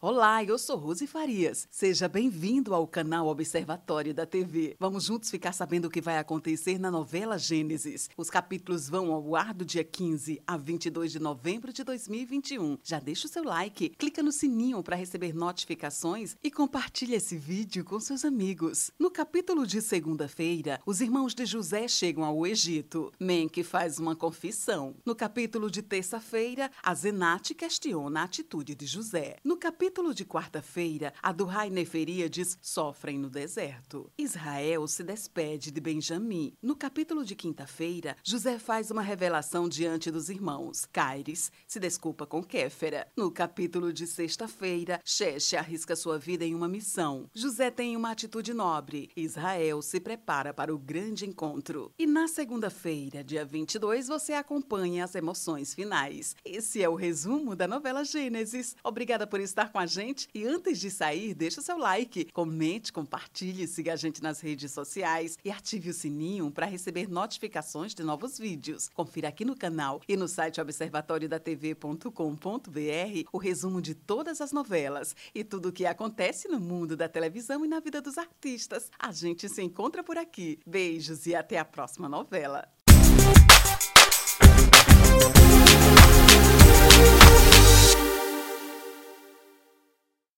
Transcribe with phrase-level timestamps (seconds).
[0.00, 1.66] Olá, eu sou Rose Farias.
[1.72, 4.76] Seja bem-vindo ao canal Observatório da TV.
[4.78, 8.08] Vamos juntos ficar sabendo o que vai acontecer na novela Gênesis.
[8.16, 12.78] Os capítulos vão ao ar do dia 15 a 22 de novembro de 2021.
[12.84, 17.84] Já deixa o seu like, clica no sininho para receber notificações e compartilha esse vídeo
[17.84, 18.92] com seus amigos.
[19.00, 23.12] No capítulo de segunda-feira, os irmãos de José chegam ao Egito.
[23.18, 24.94] Menk faz uma confissão.
[25.04, 29.38] No capítulo de terça-feira, a Zenate questiona a atitude de José.
[29.42, 34.10] No capítulo de quarta-feira, a Duhai Neferíades sofrem no deserto.
[34.16, 36.52] Israel se despede de Benjamim.
[36.62, 40.86] No capítulo de quinta-feira, José faz uma revelação diante dos irmãos.
[40.92, 43.06] Caires se desculpa com Kéfera.
[43.16, 47.28] No capítulo de sexta-feira, Xexe arrisca sua vida em uma missão.
[47.34, 49.10] José tem uma atitude nobre.
[49.16, 51.92] Israel se prepara para o grande encontro.
[51.98, 56.36] E na segunda-feira, dia 22, você acompanha as emoções finais.
[56.44, 58.76] Esse é o resumo da novela Gênesis.
[58.84, 60.28] Obrigada por estar estar com a gente.
[60.34, 64.72] E antes de sair, deixa o seu like, comente, compartilhe, siga a gente nas redes
[64.72, 68.88] sociais e ative o sininho para receber notificações de novos vídeos.
[68.88, 75.44] Confira aqui no canal e no site observatoriodatv.com.br o resumo de todas as novelas e
[75.44, 78.90] tudo o que acontece no mundo da televisão e na vida dos artistas.
[78.98, 80.58] A gente se encontra por aqui.
[80.66, 82.68] Beijos e até a próxima novela.